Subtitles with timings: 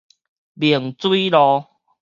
[0.55, 1.63] 明水路